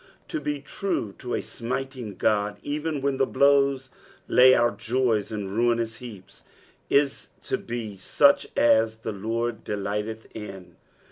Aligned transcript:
To 0.29 0.39
be 0.41 0.61
true 0.61 1.13
to 1.19 1.35
a 1.35 1.41
emiting 1.43 2.17
God, 2.17 2.57
even 2.63 3.01
when 3.03 3.17
the 3.17 3.27
blows 3.27 3.91
lay 4.27 4.55
our 4.55 4.71
joys 4.71 5.31
in 5.31 5.53
ruinous 5.55 5.97
heaps, 5.97 6.41
is 6.89 7.29
to 7.43 7.59
be 7.59 7.97
such 7.97 8.47
as 8.57 8.97
the 9.05 9.11
Lord 9.11 9.63
delighteth 9.63 10.25
in. 10.33 10.75